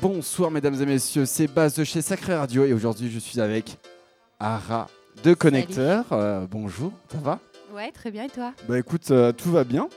[0.00, 3.78] Bonsoir mesdames et messieurs, c'est Baz de chez Sacré Radio et aujourd'hui je suis avec
[4.38, 4.86] Ara
[5.24, 6.04] de Connecteur.
[6.12, 7.40] Euh, bonjour, ça va?
[7.72, 8.52] Ouais, très bien et toi?
[8.68, 9.88] Bah écoute, euh, tout va bien.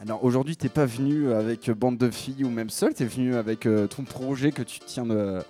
[0.00, 3.66] Alors aujourd'hui t'es pas venu avec bande de filles ou même seul, t'es venu avec
[3.66, 5.42] euh, ton projet que tu tiens de,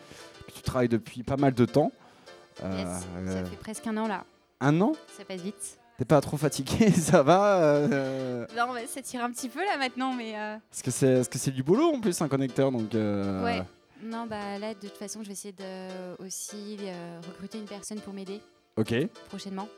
[0.46, 1.92] que tu travailles depuis pas mal de temps.
[2.62, 4.24] Yes, Ça fait presque un an là,
[4.60, 4.92] un an?
[5.16, 5.78] Ça passe vite.
[6.00, 9.76] T'es pas trop fatigué, ça va euh, Non, mais ça tire un petit peu là
[9.76, 12.28] maintenant, mais euh, Est-ce que c'est est -ce que c'est du boulot en plus un
[12.28, 13.62] connecteur donc euh, ouais.
[14.02, 18.00] Non, bah là, de toute façon, je vais essayer de aussi euh, recruter une personne
[18.00, 18.40] pour m'aider
[18.78, 18.94] Ok.
[19.28, 19.68] prochainement.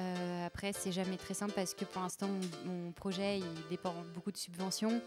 [0.00, 3.92] Euh, après, c'est jamais très simple parce que pour l'instant, mon, mon projet il dépend
[4.14, 5.02] beaucoup de subventions.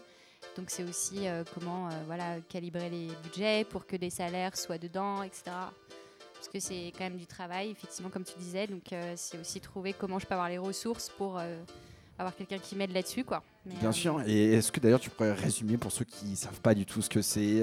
[0.56, 4.78] Donc, c'est aussi euh, comment euh, voilà, calibrer les budgets pour que des salaires soient
[4.78, 5.50] dedans, etc.
[6.38, 8.66] Parce que c'est quand même du travail, effectivement, comme tu disais.
[8.66, 11.56] Donc, euh, c'est aussi trouver comment je peux avoir les ressources pour euh,
[12.18, 13.24] avoir quelqu'un qui m'aide là-dessus.
[13.24, 13.42] quoi.
[13.64, 14.22] Mais, Bien euh, sûr.
[14.26, 17.08] Et est-ce que d'ailleurs tu pourrais résumer pour ceux qui savent pas du tout ce
[17.08, 17.62] que c'est,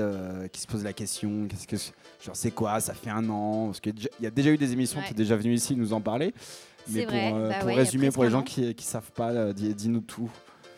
[0.52, 1.78] qui se posent la question, qu'est-ce que
[2.26, 3.68] genre c'est quoi Ça fait un an?
[3.68, 5.06] Parce qu'il y a déjà eu des émissions, Ouais.
[5.06, 6.34] tu es déjà venu ici nous en parler.
[6.90, 9.74] Mais pour, vrai, bah pour ouais, résumer pour les gens qui qui savent pas, dis-
[9.74, 10.30] dis-nous tout.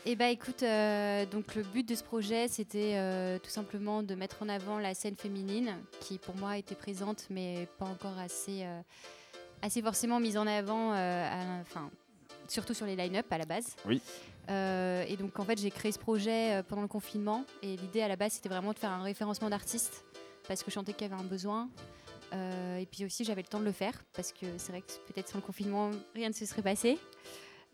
[0.08, 4.14] Eh bah écoute, euh, donc le but de ce projet, c'était euh, tout simplement de
[4.14, 8.64] mettre en avant la scène féminine, qui pour moi était présente, mais pas encore assez,
[8.64, 8.82] euh,
[9.64, 11.90] assez forcément mise en avant, à- enfin,
[12.48, 13.76] surtout sur les line-up à la base.
[13.88, 14.00] Oui.
[14.48, 18.16] Et donc en fait, j'ai créé ce projet pendant le confinement, et l'idée à la
[18.16, 20.06] base, c'était vraiment de faire un référencement d'artistes,
[20.48, 21.68] parce que je sentais qu'il y avait un besoin.
[22.32, 25.30] Et puis aussi, j'avais le temps de le faire, parce que c'est vrai que peut-être
[25.30, 27.00] sans le confinement, rien ne se serait passé.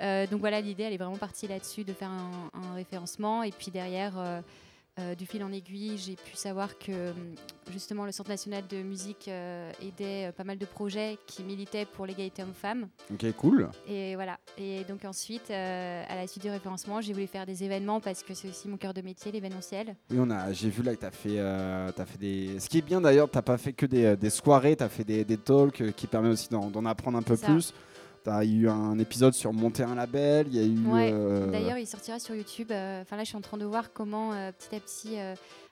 [0.01, 3.43] Euh, donc voilà, l'idée, elle est vraiment partie là-dessus, de faire un, un référencement.
[3.43, 4.41] Et puis derrière, euh,
[4.99, 7.15] euh, du fil en aiguille, j'ai pu savoir que hum,
[7.71, 11.85] justement le Centre national de musique euh, aidait euh, pas mal de projets qui militaient
[11.85, 12.89] pour l'égalité homme-femme.
[13.13, 13.69] Ok, cool.
[13.87, 14.37] Et voilà.
[14.57, 18.21] Et donc ensuite, euh, à la suite du référencement, j'ai voulu faire des événements parce
[18.21, 19.95] que c'est aussi mon cœur de métier, l'événementiel.
[20.09, 22.59] Oui, on a, j'ai vu là que tu as fait, fait des.
[22.59, 25.05] Ce qui est bien d'ailleurs, t'as pas fait que des, des soirées, tu as fait
[25.05, 27.47] des, des talks qui permettent aussi d'en, apprendre un peu ça.
[27.47, 27.73] plus.
[28.23, 30.87] Tu as eu un épisode sur monter un label, il y a eu.
[30.87, 32.71] Ouais, euh, D'ailleurs, il sortira sur YouTube.
[32.71, 35.17] euh, Enfin là, je suis en train de voir comment euh, petit à petit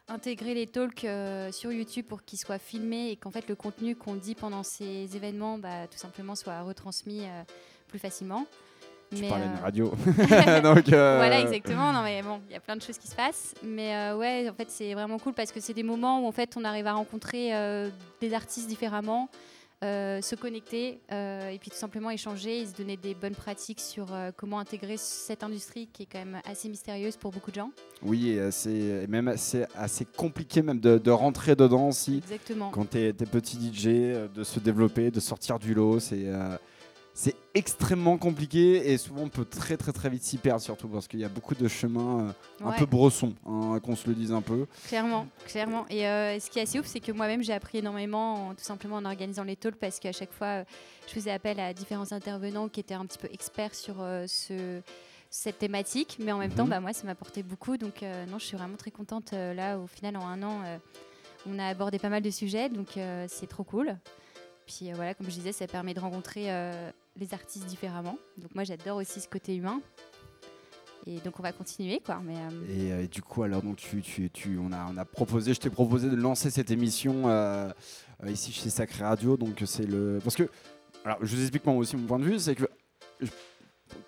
[0.09, 3.95] intégrer les talks euh, sur YouTube pour qu'ils soient filmés et qu'en fait le contenu
[3.95, 7.43] qu'on dit pendant ces événements, bah, tout simplement, soit retransmis euh,
[7.87, 8.45] plus facilement.
[9.13, 9.85] tu Mais, parlais euh, d'une radio.
[10.63, 11.93] donc, Voilà, exactement.
[11.93, 13.53] Non, mais bon, il y a plein de choses qui se passent.
[13.63, 16.55] Mais ouais, en fait, c'est vraiment cool parce que c'est des moments où en fait,
[16.57, 17.51] on arrive à rencontrer
[18.19, 19.29] des artistes différemment,
[19.81, 24.13] se connecter euh, et puis tout simplement échanger et se donner des bonnes pratiques sur
[24.13, 27.71] euh, comment intégrer cette industrie qui est quand même assez mystérieuse pour beaucoup de gens.
[28.01, 32.17] Oui, et euh, même assez compliqué même de, de rentrer dedans aussi.
[32.17, 32.71] Exactement.
[32.71, 36.57] Quand t'es es petit DJ, euh, de se développer, de sortir du lot, c'est euh,
[37.21, 41.05] c'est extrêmement compliqué et souvent on peut très très très vite s'y perdre surtout parce
[41.05, 42.29] qu'il y a beaucoup de chemins
[42.61, 44.67] euh, un peu bressons, hein, qu'on se le dise un peu.
[44.87, 45.85] Clairement, clairement.
[45.89, 48.63] Et euh, ce qui est assez ouf, c'est que moi-même, j'ai appris énormément, en- tout
[48.63, 50.63] simplement en organisant les talks, parce qu'à chaque fois, euh,
[51.07, 53.95] je faisais appel à différents intervenants qui étaient un petit peu experts sur
[54.27, 54.79] ce,
[55.29, 56.17] cette thématique.
[56.23, 56.69] Mais en même temps, Mhm.
[56.69, 57.75] bah, moi, ça m'apportait beaucoup.
[57.75, 59.33] Donc, euh, non, je suis vraiment très contente.
[59.33, 60.77] euh, là, au final, en un an, euh,
[61.45, 62.97] on a abordé pas mal de sujets, donc
[63.27, 63.97] c'est trop cool.
[64.69, 68.17] Puis euh, voilà, comme je disais, ça permet de rencontrer euh, les artistes différemment.
[68.37, 69.81] Donc, moi, j'adore aussi ce côté humain.
[71.07, 72.21] Et donc, on va continuer, quoi.
[72.23, 75.53] Mais, euh, Et, du coup, alors, donc, tu, tu, tu- on, a, on a proposé,
[75.55, 77.23] je t'ai proposé de lancer cette émission
[78.27, 79.37] ici chez Sacré Radio.
[79.37, 80.19] Donc, c'est le.
[80.23, 80.47] Parce que,
[81.03, 82.65] alors, je vous explique moi aussi mon point de vue, c'est que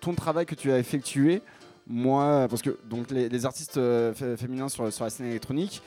[0.00, 1.42] ton travail que tu as effectué,
[1.88, 3.80] moi, parce que donc les, artistes
[4.14, 5.82] fé- féminins sur la scène électronique,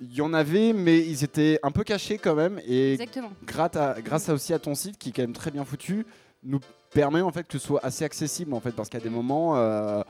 [0.00, 2.60] il y en avait, mais ils étaient un peu cachés quand même.
[2.66, 3.32] Et exactement.
[3.44, 6.06] grâce, à, grâce à aussi à ton site qui est quand même très bien foutu,
[6.42, 6.60] nous
[6.92, 9.56] permet en fait que ce soit assez accessible en fait, parce qu'à des moments.
[9.56, 10.02] euh,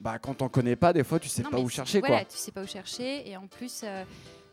[0.00, 1.98] bah, quand on connaît pas, des fois, tu sais Non, pas où chercher.
[1.98, 2.24] Voilà, quoi.
[2.30, 3.28] tu sais pas où chercher.
[3.28, 4.04] Et en plus, euh,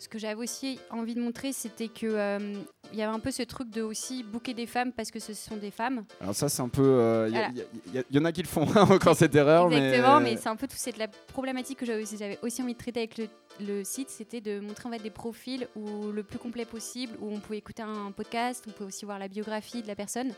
[0.05, 2.53] ce que j'avais aussi envie de montrer, c'était que euh,
[2.93, 5.33] il y avait un peu ce truc de aussi booker des femmes parce que ce
[5.33, 6.05] sont des femmes.
[6.21, 6.83] Alors, ça, c'est un peu.
[6.83, 8.03] euh, Il Voilà.
[8.11, 9.71] y, y en a qui le font hein, encore cette erreur.
[9.73, 12.03] Exactement, mais, mais, c'est un peu toute cette la problématique que j'avais
[12.43, 13.27] aussi, envie de traiter avec le,
[13.59, 17.31] le site, c'était de montrer en fait des profils où le plus complet possible, où
[17.33, 20.31] on pouvait écouter un podcast, on pouvait aussi voir la biographie de la personne.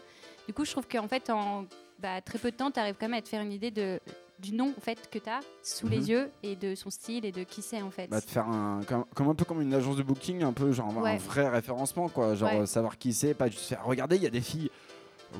[0.48, 1.66] Du coup, je trouve qu'en fait, en
[2.00, 4.00] bah, très peu de temps, tu arrives quand même à te faire une idée de,
[4.40, 5.92] du nom en fait, que tu as sous Mhm.
[5.92, 8.08] les yeux et de son style et de qui c'est en fait.
[8.10, 10.72] Bah, de faire un, comme, comme un peu comme une agence de booking, un peu
[10.72, 12.36] genre un vrai référencement, quoi.
[12.36, 12.60] Genre Ouais.
[12.62, 14.70] euh, savoir qui c'est, pas juste faire regarder, il y a des filles.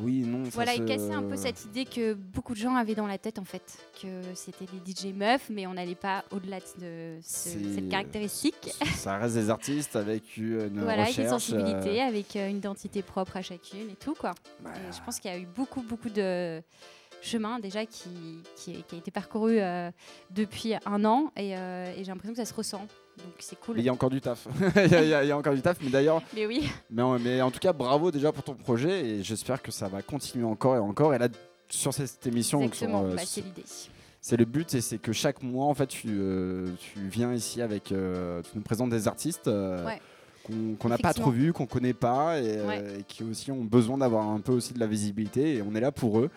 [0.02, 2.76] Oui, non, ça Voilà, se- et casser un peu cette idée que beaucoup de gens
[2.76, 6.26] avaient dans la tête en fait, que c'était des DJ meufs, mais on n'allait pas
[6.32, 8.74] au-delà de ce- cette caractéristique.
[8.96, 11.54] Ça reste des artistes avec une Voilà, avec recherche.
[11.54, 14.34] euh, avec euh, une identité propre à chacune et tout quoi.
[14.62, 16.62] bah, Et je pense qu'il y a eu beaucoup, beaucoup de,
[17.22, 18.10] chemin déjà qui,
[18.56, 19.60] qui, a été parcouru
[20.32, 22.88] depuis un an et, et j'ai l'impression que ça se ressent.
[23.18, 23.80] Donc c'est cool.
[23.80, 24.48] Il y a encore du taf.
[24.76, 26.22] il, y a, encore du taf, mais d'ailleurs.
[26.36, 26.70] Mais oui.
[26.90, 29.88] Mais en, mais en, tout cas, bravo déjà pour ton projet et j'espère que ça
[29.88, 31.14] va continuer encore et encore.
[31.14, 31.28] Et là,
[31.68, 33.64] sur cette émission, Exactement, bah, c'est l'idée.
[34.22, 36.20] C'est le but et c'est que chaque mois, en fait, tu,
[36.80, 37.96] tu viens ici avec, tu
[38.56, 39.48] nous présentes des artistes.
[39.48, 40.00] Ouais
[40.80, 44.28] qu'on n'a pas trop vu, qu'on connaît pas et, euh, qui aussi ont besoin d'avoir
[44.28, 46.30] un peu aussi de la visibilité et on est là pour eux.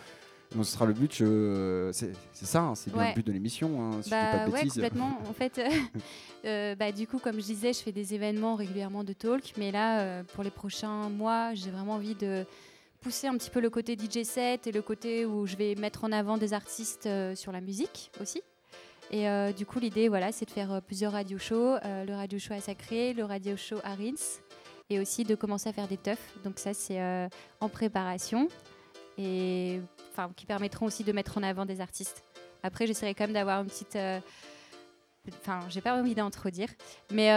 [0.55, 1.23] Donc ce sera le but,
[1.93, 5.19] c'est ça, hein, c'est bien le but de l'émission, hein, si bah, pas complètement.
[5.29, 5.61] en fait,
[6.45, 9.71] euh, bah, du coup, comme je disais, je fais des événements régulièrement de talk, mais
[9.71, 12.45] là, euh, pour les prochains mois, j'ai vraiment envie de
[13.01, 16.05] pousser un petit peu le côté DJ set et le côté où je vais mettre
[16.05, 18.43] en avant des artistes sur la musique aussi.
[19.11, 22.15] Et euh, du coup, l'idée, voilà, c'est de faire euh, plusieurs radio shows, euh, le
[22.15, 24.41] radio show à Sacré, le radio show à Rins,
[24.89, 26.33] et aussi de commencer à faire des teufs.
[26.45, 27.01] Donc ça, c'est
[27.61, 28.49] en préparation,
[29.19, 32.23] et enfin, qui permettront aussi de mettre en avant des artistes.
[32.63, 33.99] Après, j'essaierai quand même d'avoir une petite
[35.43, 36.69] Enfin, j'ai pas envie d'en trop dire.
[37.13, 37.31] Mais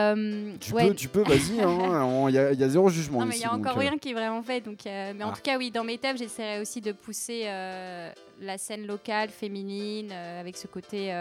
[0.59, 1.61] tu, peux, tu peux, vas-y.
[1.61, 3.19] Hein, il y, a zéro jugement.
[3.19, 4.61] Non, mais il y a encore rien qui est vraiment fait.
[4.61, 5.33] Donc, mais en ah.
[5.35, 10.57] tout cas, oui, dans mes thèmes, j'essaierai aussi de pousser la scène locale, féminine, avec
[10.57, 11.11] ce côté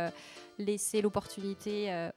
[0.58, 2.10] laisser l'opportunité euh,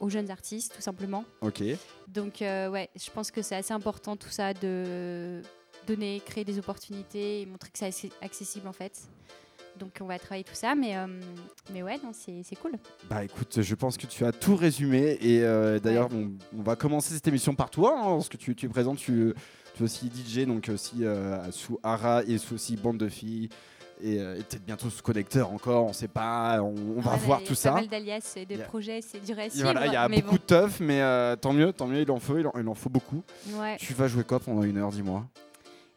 [0.00, 1.24] aux jeunes artistes, tout simplement.
[1.40, 1.62] Ok.
[2.08, 5.42] Donc, euh, ouais, je pense que c'est assez important tout ça de
[5.94, 9.08] donner, créer des opportunités et montrer que c'est accessible en fait.
[9.78, 11.06] Donc on va travailler tout ça, mais, euh,
[11.72, 12.72] mais ouais, c'est cool.
[13.08, 15.40] Bah écoute, je pense que tu as tout résumé et
[15.80, 18.94] d'ailleurs on, va commencer cette émission par toi, hein, parce que tu, tu, es présent,
[18.94, 19.32] tu,
[19.74, 21.04] tu es aussi DJ, donc aussi
[21.52, 23.48] sous Ara et sous aussi Bande de filles,
[24.04, 27.70] euh, et, peut-être bientôt ce connecteur encore, on sait pas, on, va voir tout ça.
[27.70, 29.62] Il y a pas mal d'alias et de projets, c'est du récit.
[29.62, 32.18] Voilà, il y a beaucoup de teuf, mais euh, tant mieux, tant mieux, il en
[32.18, 33.22] faut, il en, faut beaucoup.
[33.78, 35.26] Tu vas jouer quoi pendant une heure, dis-moi?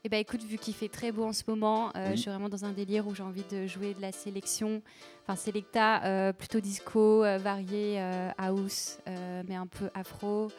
[0.03, 2.49] Eh ben écoute, vu qu'il fait très beau en ce moment, euh, je suis vraiment
[2.49, 4.81] dans un délire où j'ai envie de jouer de la sélection,
[5.23, 7.99] enfin selecta, plutôt disco, varié,
[8.37, 8.99] house,
[9.47, 10.49] mais un peu afro.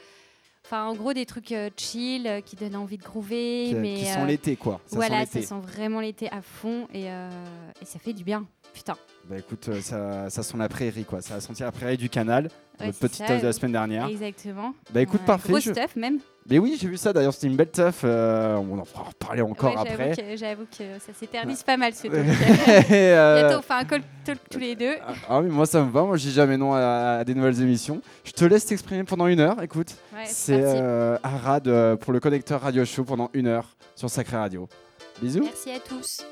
[0.64, 3.67] Enfin, en gros, des trucs euh, chill euh, qui donnent envie de groover.
[3.69, 4.81] Qui, mais, qui sont euh, l'été, quoi.
[4.87, 8.46] Ça voilà, ça sent vraiment l'été à fond et, et, ça fait du bien.
[8.75, 8.97] Putain.
[9.29, 11.23] Bah écoute, ça, ça sent la prairie, quoi.
[11.23, 14.06] Ça a senti la prairie du canal, notre petite de la semaine dernière.
[14.06, 14.75] Exactement.
[14.93, 15.49] Bah écoute, parfait.
[15.49, 16.19] Gros stuff, même.
[16.50, 18.03] Mais oui, j'ai vu ça d'ailleurs, c'était une belle teuf.
[18.05, 20.12] Euh, on en fera reparler encore après.
[20.37, 22.21] J'avoue que, ça s'éternise pas mal ce truc.
[22.91, 24.94] Euh, Bientôt, on fait un call talk tous les deux.
[25.00, 27.62] Ah, ah oui, moi ça me va, moi je dis jamais non à, des nouvelles
[27.62, 28.03] émissions.
[28.25, 29.94] Je te laisse t'exprimer pendant une heure, écoute.
[30.27, 34.69] c'est euh, Arad pour le connecteur radio show pendant une heure sur Sacré Radio.
[35.23, 35.44] Bisous.
[35.44, 36.25] Merci à tous.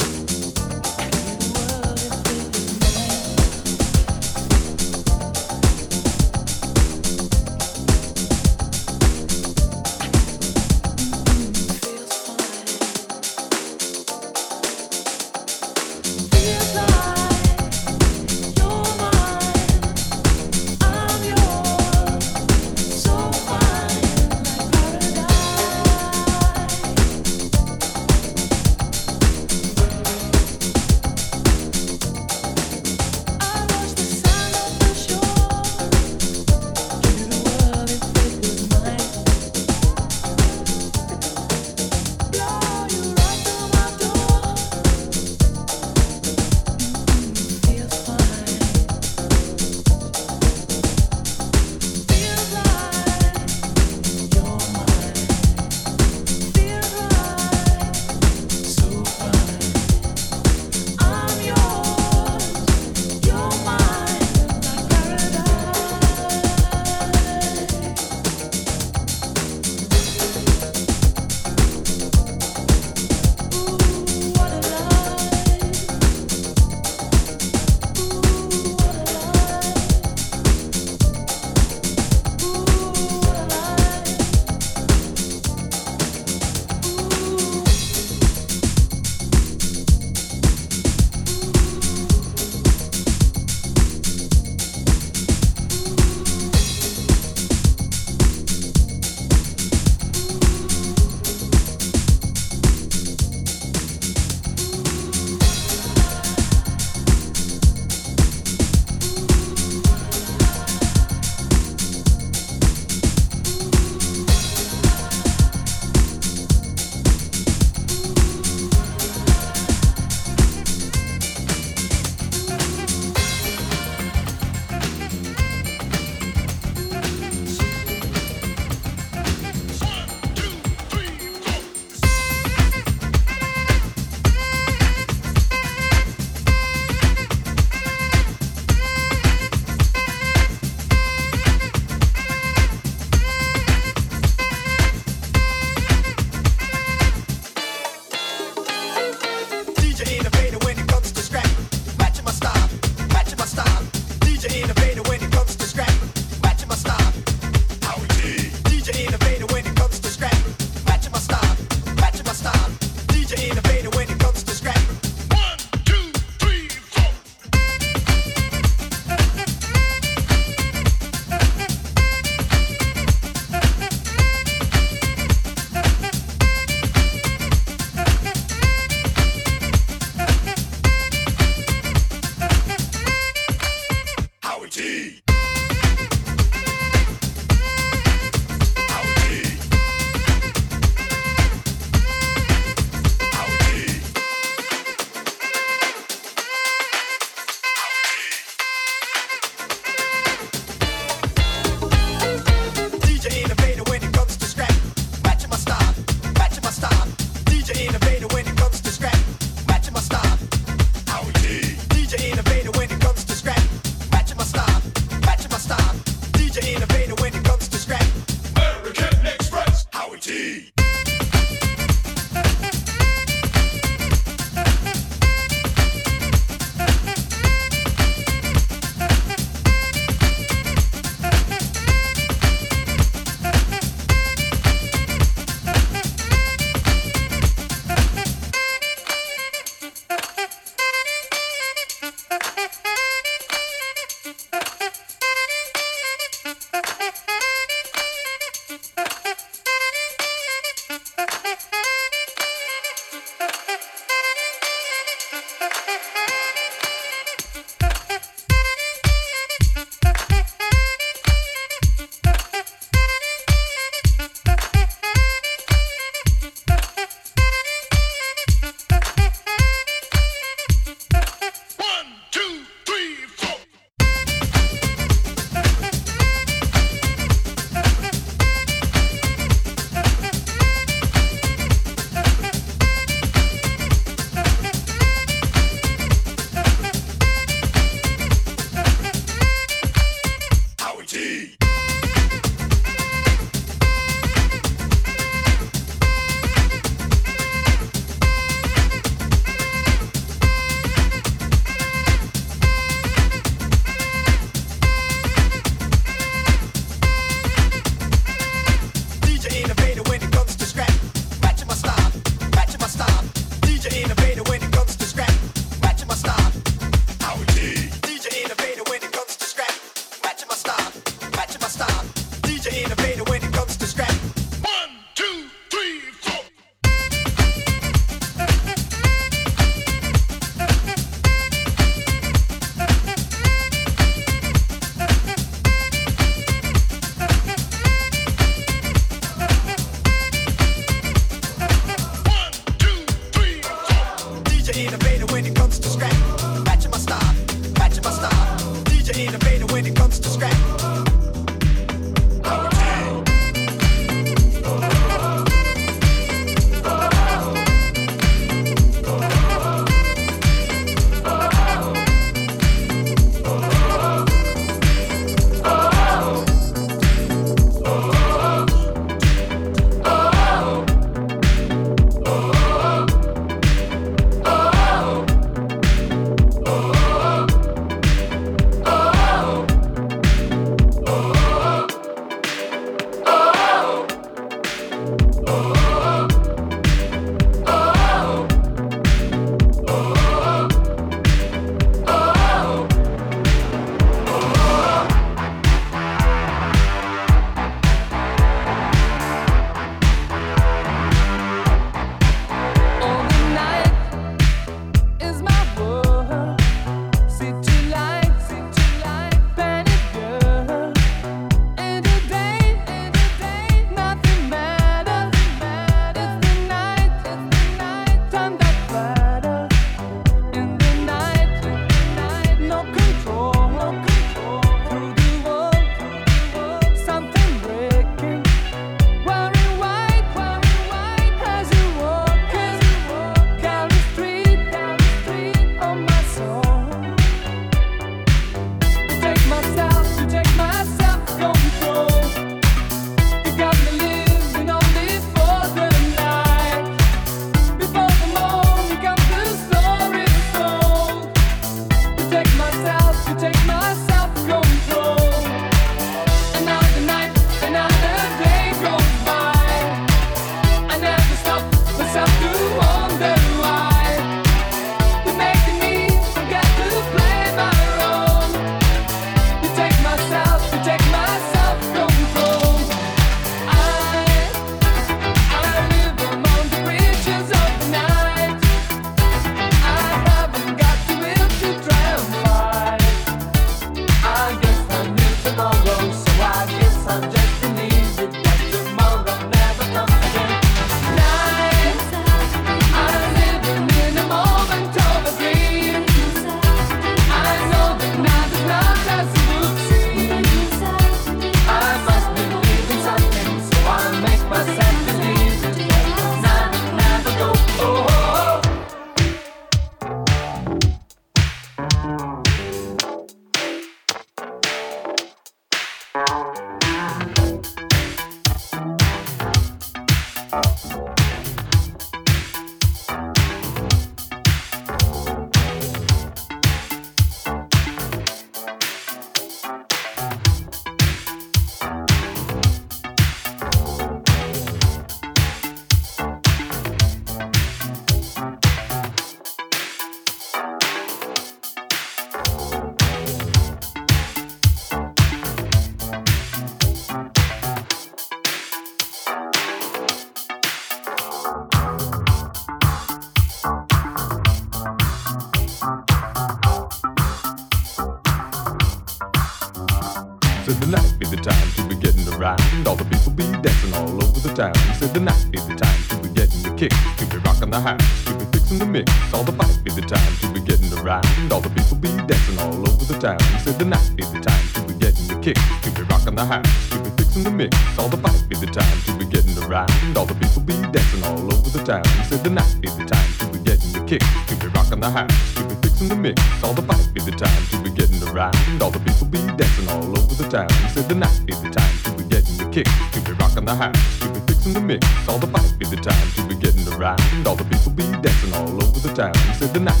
[576.51, 577.77] Be rocking house, to be fixing the mix.
[577.97, 579.91] All the fight be the time to be getting around.
[580.17, 582.03] All the people be dancing all over the town.
[582.03, 584.99] He said the night be the time to be getting the kick, to be rocking
[584.99, 586.41] the house, to be fixing the mix.
[586.63, 588.55] All the fight be the time to be getting around.
[588.81, 590.69] All the people be dancing all over the town.
[590.83, 593.65] He said the night be the time to be getting the kick, to be rocking
[593.65, 595.07] the house, to be fixing the mix.
[595.27, 597.21] All the fight be the time to be getting around.
[597.47, 599.33] All the people be dancing all over the town.
[599.47, 600.00] He said the night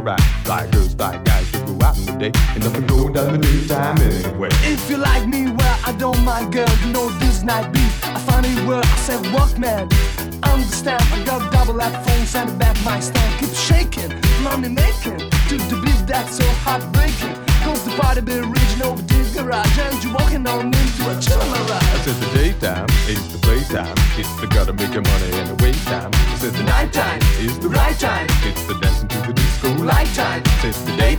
[0.00, 0.70] alright.
[0.72, 3.98] Girls, fly guys, we go out in the day, and nothing going down the daytime
[3.98, 4.48] anyway.
[4.62, 6.68] If you like me, well, I don't mind, girl.
[6.82, 7.92] You know this night beat.
[8.04, 9.88] I find it where I said, walk, man.
[10.42, 13.40] Understand, I got double that phone, send it back my stand.
[13.40, 15.18] Keep shaking, money making.
[15.48, 17.34] To the beat that's so heartbreaking.
[17.64, 19.78] Cause the party be original, the deep garage.
[19.78, 22.00] And you walking on into a chill I ride.
[22.04, 23.94] said the daytime is the playtime.
[24.16, 25.30] It's the gotta make your money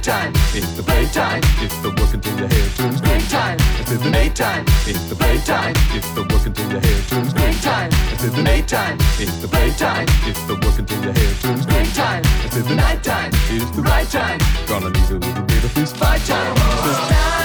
[0.04, 1.42] said the the playtime.
[1.62, 3.58] It's the work until your hair turns gray time.
[3.60, 5.74] I said the nighttime is the playtime.
[5.94, 7.92] It's the work until your hair turns gray time.
[7.94, 10.08] I said the nighttime is the playtime.
[10.26, 12.24] It's the work until your hair turns gray time.
[12.26, 14.40] I said the nighttime is the right time.
[14.68, 16.56] Gonna need a little bit of this fight time.
[16.56, 17.41] Se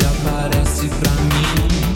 [0.00, 1.91] aparece pra mim.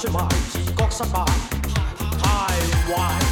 [0.00, 0.08] 出
[0.50, 1.22] 自觉失败
[2.22, 2.54] 太
[2.86, 3.29] 坏。